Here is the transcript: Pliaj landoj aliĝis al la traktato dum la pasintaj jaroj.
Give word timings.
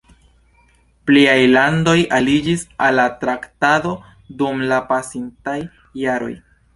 Pliaj 1.09 1.35
landoj 1.55 1.93
aliĝis 2.19 2.63
al 2.85 2.97
la 2.99 3.05
traktato 3.25 3.91
dum 4.39 4.65
la 4.73 4.79
pasintaj 4.93 5.55
jaroj. 6.05 6.31